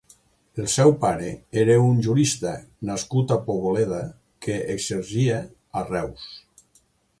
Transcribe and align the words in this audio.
El 0.61 0.69
seu 0.75 0.93
pare 1.01 1.27
era 1.63 1.75
un 1.89 1.99
jurista 2.07 2.55
nascut 2.91 3.35
a 3.37 3.39
Poboleda 3.51 4.01
que 4.47 4.57
exercia 4.79 5.39
a 5.83 5.87
Reus. 5.95 6.29